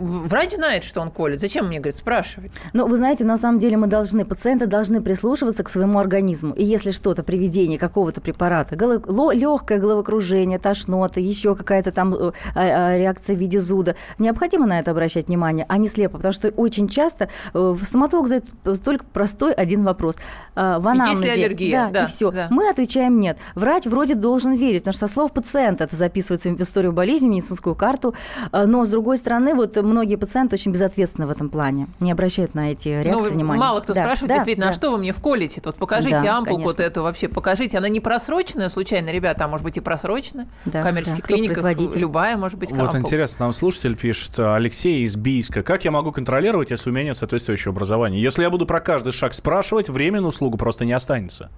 [0.01, 1.39] врач знает, что он колет.
[1.39, 2.51] Зачем мне, говорит, спрашивать?
[2.73, 6.53] Ну, вы знаете, на самом деле мы должны, пациенты должны прислушиваться к своему организму.
[6.53, 12.31] И если что-то при введении какого-то препарата, голов, легкое головокружение, тошнота, еще какая-то там э,
[12.55, 16.17] а, реакция в виде зуда, необходимо на это обращать внимание, а не слепо.
[16.17, 18.45] Потому что очень часто э, стоматолог задает
[18.83, 20.17] только простой один вопрос.
[20.55, 22.31] Э, в анамнезе, Если аллергия, да, да, и все.
[22.31, 22.47] Да.
[22.49, 23.37] Мы отвечаем нет.
[23.55, 27.31] Врач вроде должен верить, потому что со слов пациента это записывается в историю болезни, в
[27.31, 28.15] медицинскую карту.
[28.51, 32.71] Но, с другой стороны, вот многие пациенты очень безответственны в этом плане, не обращают на
[32.71, 33.59] эти реакции ну, внимания.
[33.59, 34.73] Мало кто да, спрашивает, да, действительно, «А да.
[34.73, 35.61] а что вы мне вколите?
[35.63, 37.77] Вот покажите да, ампулку вот эту вообще, покажите.
[37.77, 40.47] Она не просроченная случайно, ребята, а может быть и просроченная?
[40.65, 41.27] Да, в коммерческих да.
[41.27, 46.11] клиниках любая может быть Вот интересно, нам слушатель пишет, Алексей из Бийска, как я могу
[46.11, 48.19] контролировать, если у меня нет соответствующего образования?
[48.19, 51.49] Если я буду про каждый шаг спрашивать, временную услугу просто не останется.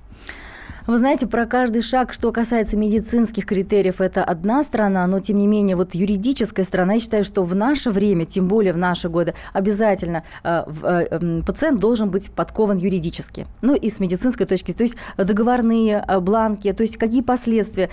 [0.85, 5.47] Вы знаете, про каждый шаг, что касается медицинских критериев, это одна сторона, но тем не
[5.47, 9.33] менее вот юридическая сторона, я считаю, что в наше время, тем более в наши годы,
[9.53, 13.47] обязательно э, э, пациент должен быть подкован юридически.
[13.61, 17.89] Ну и с медицинской точки то есть договорные э, бланки, то есть какие последствия.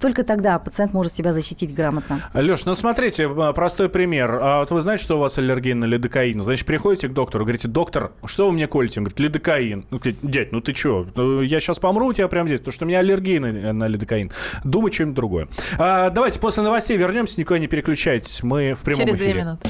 [0.00, 2.20] Только тогда пациент может себя защитить грамотно.
[2.34, 4.38] Леш, ну смотрите, простой пример.
[4.40, 6.40] А вот вы знаете, что у вас аллергия на лидокаин?
[6.40, 9.00] Значит, приходите к доктору, говорите, доктор, что вы мне колите?
[9.00, 9.86] Он говорит, лидокаин.
[9.90, 11.06] Ну, дядь, ну ты что?
[11.42, 13.88] Я сейчас помогу помру у тебя прямо здесь, потому что у меня аллергия на, на
[13.88, 14.30] лидокаин.
[14.64, 15.48] Думай что-нибудь другое.
[15.78, 18.42] А, давайте после новостей вернемся, никуда не переключайтесь.
[18.42, 19.32] Мы в прямом Через эфире.
[19.32, 19.68] Через две минуты.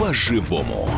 [0.00, 0.88] По-живому.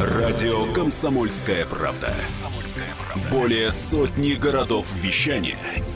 [0.00, 2.12] Радио «Комсомольская правда».
[3.30, 5.56] Более сотни городов вещания–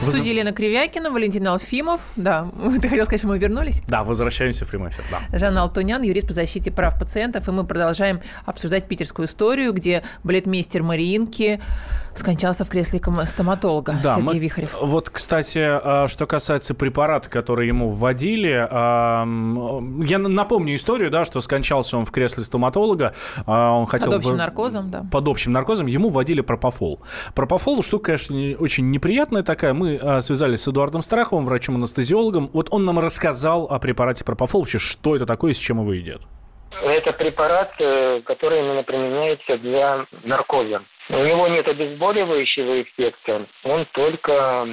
[0.00, 2.08] В студии Елена Кривякина, Валентин Алфимов.
[2.16, 2.48] Да,
[2.80, 3.82] ты хотел сказать, что мы вернулись?
[3.86, 5.04] Да, возвращаемся в прямой эфир.
[5.10, 5.38] Да.
[5.38, 7.48] Жанна Алтунян, юрист по защите прав пациентов.
[7.48, 11.60] И мы продолжаем обсуждать питерскую историю, где балетмейстер Мариинки
[12.14, 14.76] скончался в кресле стоматолога да, Сергей мы, Вихарев.
[14.80, 19.24] Вот, кстати, а, что касается препарата, который ему вводили, а,
[20.04, 23.14] я напомню историю, да, что скончался он в кресле стоматолога.
[23.46, 24.36] А, он хотел под общим в...
[24.36, 25.04] наркозом, да.
[25.10, 25.86] Под общим наркозом.
[25.86, 27.00] Ему вводили пропофол.
[27.34, 29.74] Пропофол штука, конечно, очень неприятная такая.
[29.74, 32.50] Мы связались с Эдуардом Страховым, врачом-анестезиологом.
[32.52, 35.92] Вот он нам рассказал о препарате пропофол, вообще, что это такое и с чем его
[35.92, 36.22] едят.
[36.82, 40.82] Это препарат, э, который именно применяется для наркоза.
[41.10, 44.68] У него нет обезболивающего эффекта, он только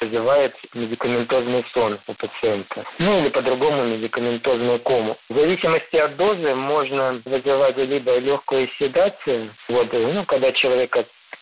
[0.00, 2.84] вызывает медикаментозный сон у пациента.
[2.98, 5.16] Ну или по-другому медикаментозную кому.
[5.28, 10.96] В зависимости от дозы можно вызывать либо легкую седацию, вот, ну, когда человек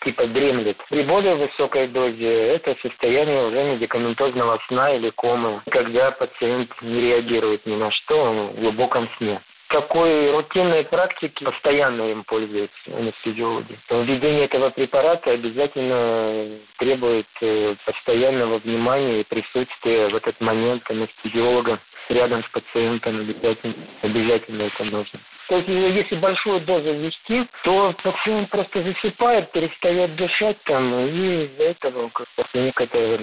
[0.04, 0.78] типа дремлет.
[0.88, 7.66] При более высокой дозе это состояние уже медикаментозного сна или комы, когда пациент не реагирует
[7.66, 13.78] ни на что, он в глубоком сне такой рутинной практики постоянно им пользуются анестезиологи.
[13.90, 21.78] Введение этого препарата обязательно требует э, постоянного внимания и присутствия в этот момент анестезиолога
[22.09, 25.20] рядом с пациентом обязательно, обязательно это нужно.
[25.48, 31.64] То есть, если большую дозу ввести, то пациент просто засыпает, перестает дышать там, и из-за
[31.64, 33.18] этого после некоторого,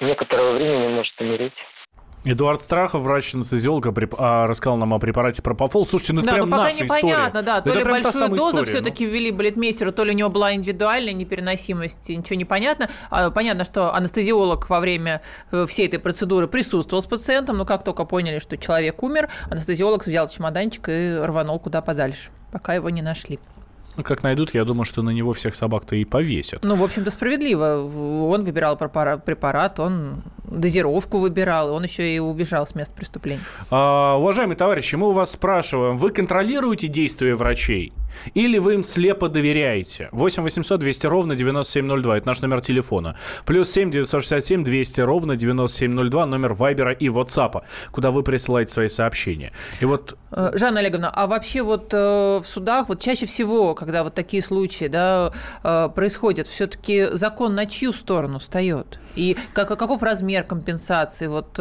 [0.00, 1.52] некоторого времени может умереть.
[2.30, 3.86] Эдуард Страхов, врач-анестезиолог,
[4.18, 5.86] а, рассказал нам о препарате пропофол.
[5.86, 7.42] Слушайте, ну это да, прям ну, пока наша непонятно, история.
[7.42, 9.12] да, то это ли большую дозу все-таки ну.
[9.12, 12.90] ввели балетмейстеру, то ли у него была индивидуальная непереносимость, ничего не понятно.
[13.10, 17.82] А, понятно, что анестезиолог во время э, всей этой процедуры присутствовал с пациентом, но как
[17.82, 23.00] только поняли, что человек умер, анестезиолог взял чемоданчик и рванул куда подальше, пока его не
[23.00, 23.38] нашли.
[23.98, 26.64] Ну, как найдут, я думаю, что на него всех собак-то и повесят.
[26.64, 27.82] Ну, в общем-то, справедливо.
[27.82, 33.40] Он выбирал препарат, он дозировку выбирал, он еще и убежал с места преступления.
[33.70, 37.92] А, уважаемые товарищи, мы у вас спрашиваем, вы контролируете действия врачей?
[38.34, 40.08] Или вы им слепо доверяете?
[40.12, 42.18] 8 800 200 ровно 9702.
[42.18, 43.16] Это наш номер телефона.
[43.44, 46.26] Плюс 7 967 200 ровно 9702.
[46.26, 49.52] Номер Вайбера и WhatsApp, куда вы присылаете свои сообщения.
[49.80, 50.16] И вот...
[50.30, 54.42] Э, Жанна Олеговна, а вообще вот э, в судах, вот чаще всего, когда вот такие
[54.42, 59.00] случаи да, э, происходят, все-таки закон на чью сторону встает?
[59.14, 61.52] И как, каков размер компенсации, вот,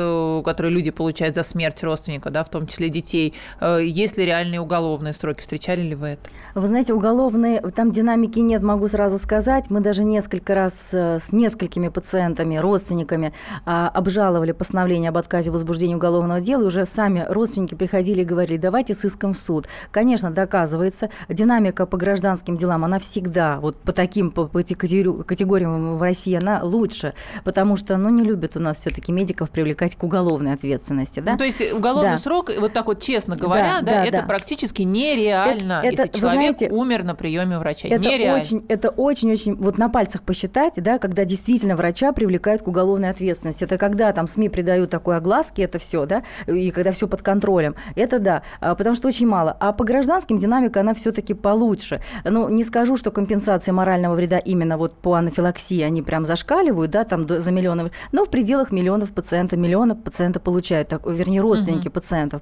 [0.45, 3.33] которые люди получают за смерть родственника, да, в том числе детей?
[3.61, 5.41] Есть ли реальные уголовные сроки?
[5.41, 6.29] Встречали ли вы это?
[6.57, 9.69] Вы знаете, уголовные, там динамики нет, могу сразу сказать.
[9.69, 13.31] Мы даже несколько раз э, с несколькими пациентами, родственниками
[13.63, 18.25] а, обжаловали постановление об отказе в возбуждении уголовного дела, и уже сами родственники приходили и
[18.25, 19.67] говорили, давайте с иском в суд.
[19.91, 26.01] Конечно, доказывается, динамика по гражданским делам, она всегда, вот по таким, по, по категориям в
[26.01, 30.53] России, она лучше, потому что, ну, не любят у нас все-таки медиков привлекать к уголовной
[30.53, 31.33] ответственности, да?
[31.33, 32.17] Ну, то есть уголовный да.
[32.17, 34.23] срок, вот так вот честно говоря, да, да, да это да.
[34.23, 37.87] практически нереально, это, если это, человек знаете, умер на приеме врача.
[37.87, 43.09] Это очень, это очень-очень, вот на пальцах посчитать, да, когда действительно врача привлекают к уголовной
[43.09, 43.63] ответственности.
[43.63, 47.75] Это когда там СМИ придают такой огласки, это все, да, и когда все под контролем.
[47.95, 49.55] Это да, а, потому что очень мало.
[49.59, 52.01] А по гражданским динамика, она все-таки получше.
[52.23, 57.03] Ну, не скажу, что компенсация морального вреда именно вот по анафилаксии, они прям зашкаливают, да,
[57.03, 61.95] там за миллионов, но в пределах миллионов пациентов, миллиона пациентов получают, так, вернее, родственники угу.
[61.95, 62.41] пациентов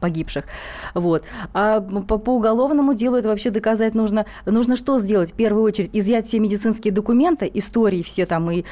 [0.00, 0.44] погибших.
[0.94, 1.24] Вот.
[1.54, 5.32] А по, по уголовному делу это вообще вообще доказать нужно, нужно что сделать?
[5.32, 8.64] В первую очередь изъять все медицинские документы, истории все там, и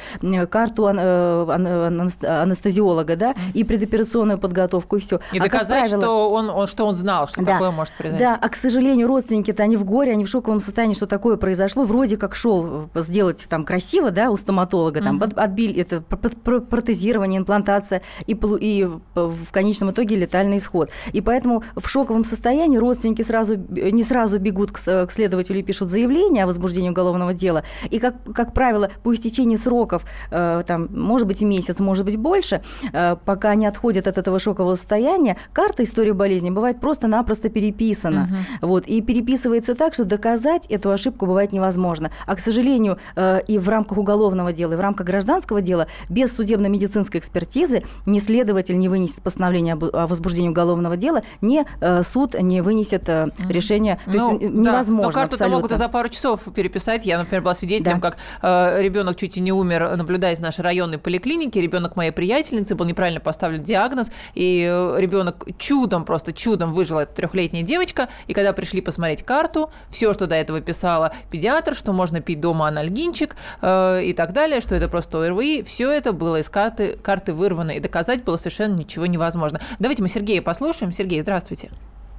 [0.49, 5.19] карту э, анестезиолога, да, и предоперационную подготовку, и все.
[5.33, 8.23] И а доказать, правило, что, он, он, что он знал, что да, такое может произойти.
[8.23, 11.83] Да, а, к сожалению, родственники-то они в горе, они в шоковом состоянии, что такое произошло.
[11.83, 15.39] Вроде как шел сделать там красиво, да, у стоматолога, там, mm-hmm.
[15.39, 20.89] отбили это протезирование, имплантация, и, и в конечном итоге летальный исход.
[21.11, 25.63] И поэтому в шоковом состоянии родственники сразу, не сразу бегут бегут к, к следователю и
[25.63, 27.63] пишут заявление о возбуждении уголовного дела.
[27.89, 32.61] И, как, как правило, по истечении сроков, э, там, может быть, месяц, может быть, больше,
[32.93, 38.29] э, пока они отходят от этого шокового состояния, карта истории болезни бывает просто-напросто переписана.
[38.61, 38.67] Угу.
[38.67, 42.11] Вот, и переписывается так, что доказать эту ошибку бывает невозможно.
[42.25, 46.35] А, к сожалению, э, и в рамках уголовного дела, и в рамках гражданского дела без
[46.35, 52.61] судебно-медицинской экспертизы ни следователь не вынесет постановление о возбуждении уголовного дела, ни э, суд не
[52.61, 53.99] вынесет э, решение.
[54.05, 55.01] То ну, есть невозможно.
[55.01, 55.07] Да.
[55.07, 57.05] Но карту-то могут и за пару часов переписать.
[57.05, 58.11] Я, например, была свидетелем, да.
[58.11, 61.61] как э, ребенок чуть и не умер, наблюдаясь в нашей районной поликлинике.
[61.61, 67.13] Ребенок моей приятельницы был неправильно поставлен диагноз, и э, ребенок чудом, просто чудом выжила эта
[67.13, 68.09] трехлетняя девочка.
[68.27, 72.67] И когда пришли посмотреть карту, все, что до этого писала педиатр, что можно пить дома
[72.67, 77.33] анальгинчик э, и так далее, что это просто ОРВИ, все это было из карты, карты
[77.33, 79.59] вырвано, и доказать было совершенно ничего невозможно.
[79.79, 80.91] Давайте мы Сергея послушаем.
[80.91, 81.71] Сергей, здравствуйте.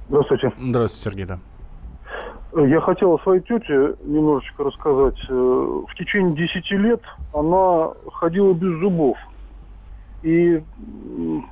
[0.07, 0.51] Здравствуйте.
[0.59, 1.39] Здравствуйте, Сергей, да.
[2.55, 5.17] Я хотел о своей тете немножечко рассказать.
[5.27, 7.01] Э, в течение 10 лет
[7.33, 9.17] она ходила без зубов.
[10.21, 10.61] И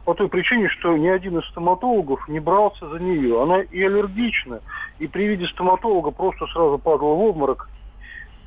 [0.05, 3.41] по той причине, что ни один из стоматологов не брался за нее.
[3.41, 4.61] Она и аллергична,
[4.99, 7.67] и при виде стоматолога просто сразу падала в обморок.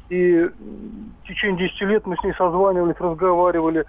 [0.09, 3.85] И в течение 10 лет мы с ней созванивались, разговаривали.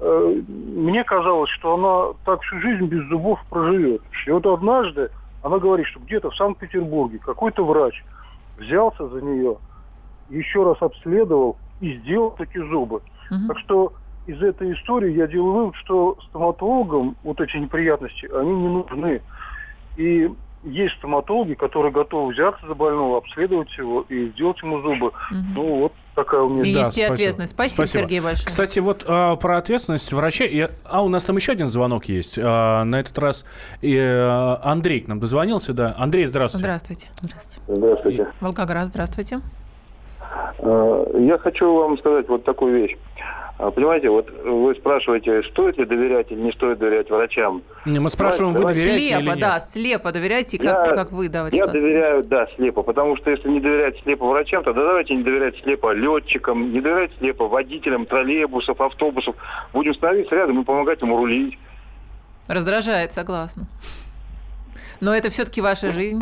[0.00, 4.02] Э, мне казалось, что она так всю жизнь без зубов проживет.
[4.26, 5.10] И вот однажды
[5.42, 8.04] она говорит, что где-то в Санкт-Петербурге какой-то врач
[8.58, 9.56] взялся за нее,
[10.28, 13.02] еще раз обследовал и сделал такие зубы.
[13.30, 13.46] Угу.
[13.48, 13.92] Так что
[14.26, 19.22] из этой истории я делаю вывод, что стоматологам вот эти неприятности, они не нужны.
[19.96, 20.30] И
[20.64, 25.06] есть стоматологи, которые готовы взяться за больного, обследовать его и сделать ему зубы.
[25.06, 25.44] Угу.
[25.54, 26.64] Ну вот такая у меня...
[26.64, 27.52] И нести да, ответственность.
[27.52, 28.46] Спасибо, спасибо, Сергей, большое.
[28.46, 30.44] Кстати, вот а, про ответственность врача...
[30.44, 30.70] Я...
[30.84, 32.38] А, у нас там еще один звонок есть.
[32.42, 33.44] А, на этот раз
[33.80, 35.94] и, а, Андрей к нам дозвонился, да.
[35.96, 36.64] Андрей, здравствуйте.
[36.64, 37.08] Здравствуйте.
[37.20, 37.60] Здравствуйте.
[37.68, 38.28] Здравствуйте.
[38.40, 39.40] Волгоград, здравствуйте.
[40.58, 42.96] А, я хочу вам сказать вот такую вещь.
[43.58, 47.64] А, понимаете, вот вы спрашиваете, стоит ли доверять или не стоит доверять врачам.
[47.86, 49.38] Не, мы спрашиваем, вы доверяете слепо, или нет?
[49.40, 51.56] да, слепо доверяете, как, я, как вы давайте.
[51.56, 55.56] Я доверяю, да, слепо, потому что если не доверять слепо врачам, тогда давайте не доверять
[55.60, 59.34] слепо летчикам, не доверять слепо водителям троллейбусов, автобусов.
[59.72, 61.58] Будем становиться рядом и помогать ему рулить.
[62.46, 63.64] Раздражает, согласна.
[65.00, 66.20] Но это все-таки ваша жизнь.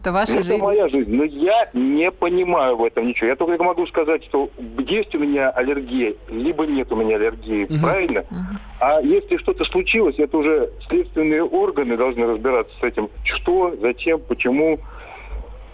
[0.00, 0.62] Это ваша это жизнь.
[0.62, 1.14] моя жизнь.
[1.14, 3.28] Но я не понимаю в этом ничего.
[3.28, 7.64] Я только могу сказать, что есть у меня аллергия, либо нет у меня аллергии.
[7.64, 7.80] Угу.
[7.80, 8.20] Правильно?
[8.20, 8.58] Угу.
[8.80, 13.08] А если что-то случилось, это уже следственные органы должны разбираться с этим.
[13.24, 14.78] Что, зачем, почему.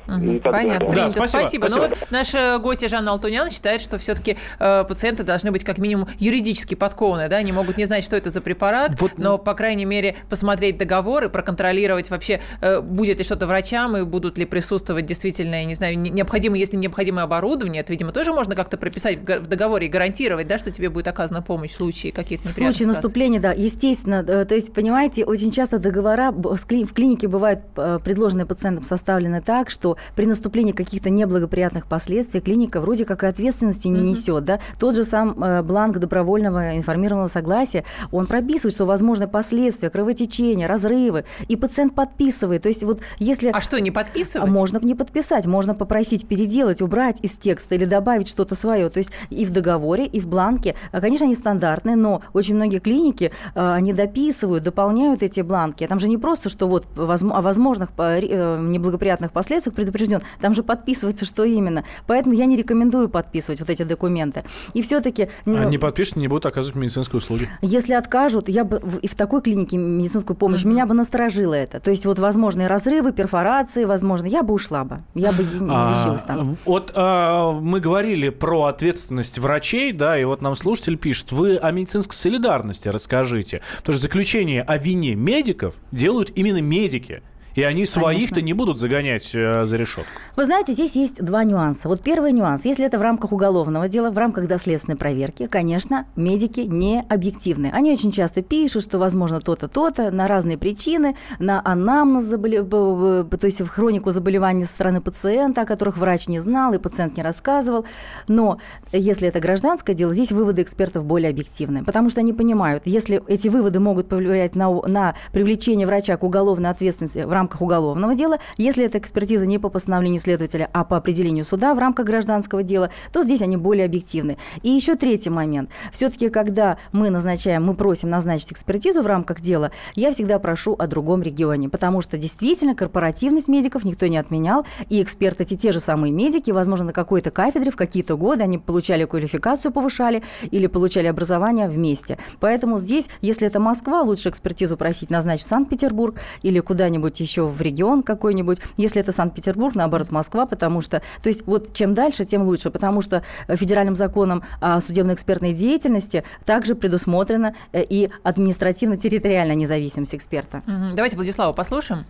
[0.07, 0.95] Угу, понятно, принято.
[0.95, 1.27] Да, спасибо.
[1.27, 1.69] спасибо.
[1.69, 1.69] спасибо.
[1.69, 6.09] Ну вот наша гостья Жанна Алтунян считает, что все-таки э, пациенты должны быть как минимум
[6.19, 9.19] юридически подкованы, да, они могут не знать, что это за препарат, вот...
[9.19, 14.03] но, по крайней мере, посмотреть договор и проконтролировать вообще, э, будет ли что-то врачам и
[14.03, 18.55] будут ли присутствовать действительно, я не знаю, необходимо, если необходимое оборудование, это, видимо, тоже можно
[18.55, 22.49] как-то прописать в договоре и гарантировать, да, что тебе будет оказана помощь в случае каких-то
[22.49, 24.25] В случае наступления, да, естественно.
[24.27, 29.71] Э, то есть, понимаете, очень часто договора в клинике бывают э, предложенные пациентам составлены так,
[29.71, 34.45] что при наступлении каких-то неблагоприятных последствий клиника вроде как и ответственности не несет.
[34.45, 34.61] Да?
[34.79, 41.25] Тот же сам э, бланк добровольного информированного согласия, он прописывает, что возможны последствия, кровотечения, разрывы,
[41.49, 42.63] и пациент подписывает.
[42.63, 43.51] То есть вот если...
[43.51, 44.51] А что, не подписывать?
[44.51, 48.89] Можно не подписать, можно попросить переделать, убрать из текста или добавить что-то свое.
[48.91, 50.75] То есть и в договоре, и в бланке.
[50.93, 55.87] А, конечно, они стандартные, но очень многие клиники, э, они дописывают, дополняют эти бланки.
[55.87, 60.21] Там же не просто, что вот о возможных э, неблагоприятных последствиях предупрежден.
[60.41, 61.85] Там же подписывается, что именно.
[62.07, 64.45] Поэтому я не рекомендую подписывать вот эти документы.
[64.75, 65.29] И все-таки...
[65.45, 67.49] Ну, а не подпишут, не будут оказывать медицинские услуги.
[67.63, 70.69] Если откажут, я бы и в такой клинике медицинскую помощь, mm-hmm.
[70.69, 71.81] меня бы насторожило это.
[71.81, 75.03] То есть вот возможные разрывы, перфорации, возможно, я бы ушла бы.
[75.15, 76.57] Я бы не а, лечилась там.
[76.65, 81.71] Вот а, мы говорили про ответственность врачей, да, и вот нам слушатель пишет, вы о
[81.71, 83.63] медицинской солидарности расскажите.
[83.79, 87.23] Потому что заключение о вине медиков делают именно медики.
[87.55, 90.11] И они своих-то не будут загонять э, за решетку.
[90.37, 91.89] Вы знаете, здесь есть два нюанса.
[91.89, 92.65] Вот первый нюанс.
[92.65, 97.71] Если это в рамках уголовного дела, в рамках доследственной проверки, конечно, медики не объективны.
[97.73, 102.63] Они очень часто пишут, что возможно то-то, то-то, на разные причины, на анамнез, заболе...
[102.63, 107.17] то есть в хронику заболеваний со стороны пациента, о которых врач не знал и пациент
[107.17, 107.85] не рассказывал.
[108.29, 108.59] Но
[108.93, 113.49] если это гражданское дело, здесь выводы экспертов более объективны, потому что они понимают, если эти
[113.49, 118.39] выводы могут повлиять на, на привлечение врача к уголовной ответственности в рамках уголовного дела.
[118.57, 122.91] Если эта экспертиза не по постановлению следователя, а по определению суда в рамках гражданского дела,
[123.13, 124.39] то здесь они более объективны.
[124.63, 125.71] И еще третий момент.
[125.93, 130.87] Все-таки, когда мы назначаем, мы просим назначить экспертизу в рамках дела, я всегда прошу о
[130.87, 135.81] другом регионе, потому что действительно корпоративность медиков никто не отменял, и эксперты, эти те же
[135.81, 141.07] самые медики, возможно, на какой-то кафедре в какие-то годы они получали квалификацию, повышали или получали
[141.07, 142.19] образование вместе.
[142.41, 147.61] Поэтому здесь, если это Москва, лучше экспертизу просить назначить Санкт-Петербург или куда-нибудь еще еще в
[147.63, 148.59] регион какой-нибудь.
[148.77, 153.01] Если это Санкт-Петербург, наоборот, Москва, потому что, то есть вот чем дальше, тем лучше, потому
[153.01, 160.63] что федеральным законом о судебно-экспертной деятельности также предусмотрена э, и административно-территориальная независимость эксперта.
[160.95, 162.05] Давайте Владислава послушаем.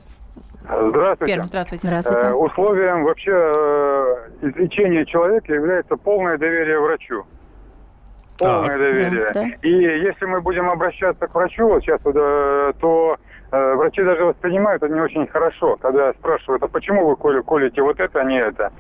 [0.63, 1.35] Здравствуйте.
[1.35, 1.87] Пермь, здравствуйте.
[1.87, 2.27] Здравствуйте.
[2.27, 7.25] Э, условием вообще э, излечения человека является полное доверие врачу.
[8.39, 8.79] Полное так.
[8.79, 9.31] доверие.
[9.35, 9.49] Да, да.
[9.63, 13.17] И если мы будем обращаться к врачу, вот сейчас, то Э,
[13.51, 17.99] врачи даже воспринимают это не очень хорошо, когда спрашивают, а почему вы коли, колите вот
[17.99, 18.73] это, а не это?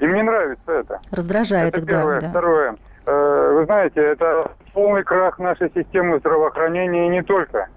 [0.00, 1.00] Им не нравится это.
[1.12, 2.20] Раздражает это их, первое.
[2.20, 2.30] Да.
[2.30, 2.76] Второе.
[3.06, 7.68] Э, вы знаете, это полный крах нашей системы здравоохранения и не только.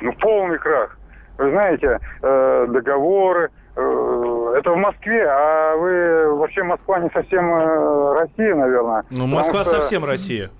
[0.00, 0.98] Ну, полный крах.
[1.38, 7.48] Вы знаете, э, договоры, это в Москве, а вы вообще Москва не совсем
[8.12, 9.04] Россия, наверное.
[9.10, 9.74] Ну, Москва что...
[9.76, 10.50] совсем Россия.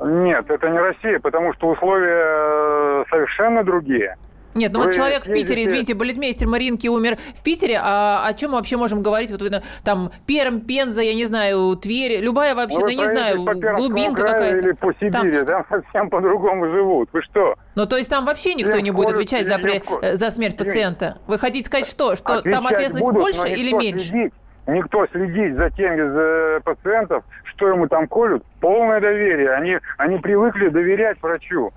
[0.00, 4.16] Нет, это не Россия, потому что условия э, совершенно другие.
[4.54, 8.32] Нет, ну вы вот человек в Питере, извините, балетмейстер Маринки умер в Питере, а о
[8.34, 9.30] чем мы вообще можем говорить?
[9.30, 9.40] Вот
[9.84, 13.44] там Перм, Пенза, я не знаю, Тверь, любая вообще, ну, ну не знаю,
[13.76, 14.58] глубинка какая-то.
[14.58, 15.46] Или по Сибири, там...
[15.46, 17.08] там совсем по-другому живут.
[17.12, 17.54] Вы что?
[17.76, 19.80] Ну, то есть там вообще никто Всем не будет отвечать за, при...
[20.14, 21.18] за смерть пациента?
[21.26, 22.16] Вы хотите сказать что?
[22.16, 24.08] Что там ответственность будут, больше или меньше?
[24.08, 24.32] Следить
[24.68, 29.50] никто следить за теми за пациентов, что ему там колют, полное доверие.
[29.52, 31.72] Они, они привыкли доверять врачу.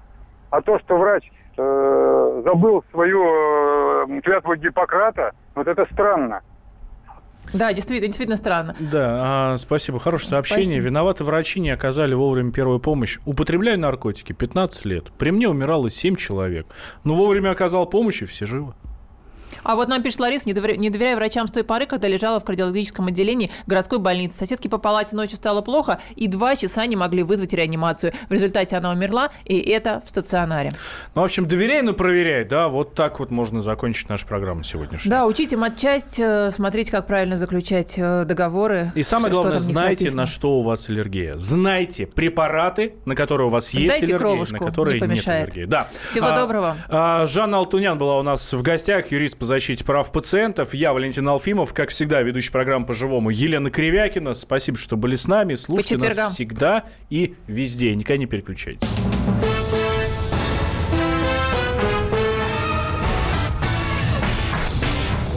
[0.49, 6.41] А то, что врач э, забыл свою э, клятву Гиппократа, вот это странно.
[7.53, 8.75] Да, действительно, действительно странно.
[8.79, 9.99] Да, а, спасибо.
[9.99, 10.65] Хорошее сообщение.
[10.65, 10.85] Спасибо.
[10.85, 13.19] Виноваты врачи не оказали вовремя первую помощь.
[13.25, 15.11] Употребляю наркотики 15 лет.
[15.17, 16.67] При мне умирало 7 человек.
[17.03, 18.73] Но вовремя оказал помощь, и все живы.
[19.63, 22.39] А вот нам пишет Лариса, не доверяя, не доверяя врачам с той поры, когда лежала
[22.39, 24.37] в кардиологическом отделении городской больницы.
[24.37, 28.13] Соседке по палате ночью стало плохо, и два часа не могли вызвать реанимацию.
[28.29, 30.71] В результате она умерла, и это в стационаре.
[31.15, 35.09] Ну, в общем, доверяй, но проверяй, да, вот так вот можно закончить нашу программу сегодняшнюю.
[35.09, 38.91] Да, учите матчасть, э, смотрите, как правильно заключать э, договоры.
[38.95, 41.33] И самое главное, знайте, на что у вас аллергия.
[41.37, 45.65] Знайте препараты, на которые у вас Сдайте есть аллергия, кровушку, на которые не нет аллергии.
[45.65, 45.87] Да.
[46.03, 46.77] Всего а, доброго.
[46.89, 50.75] А, Жанна Алтунян была у нас в гостях, юрист по защите прав пациентов.
[50.75, 54.35] Я Валентин Алфимов, как всегда, ведущий программы по-живому Елена Кривякина.
[54.35, 55.55] Спасибо, что были с нами.
[55.55, 57.95] Слушайте нас всегда и везде.
[57.95, 58.87] Никогда не переключайтесь.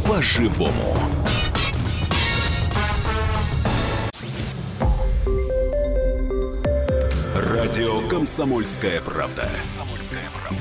[0.07, 0.99] по-живому.
[7.35, 9.49] Радио «Комсомольская правда».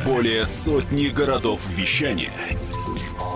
[0.06, 2.32] Более сотни городов вещания